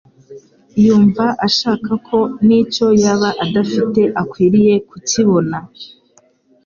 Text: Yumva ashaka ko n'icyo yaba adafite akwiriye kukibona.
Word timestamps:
Yumva 0.85 1.25
ashaka 1.47 1.91
ko 2.07 2.19
n'icyo 2.45 2.87
yaba 3.03 3.29
adafite 3.43 4.01
akwiriye 4.21 4.75
kukibona. 4.89 5.57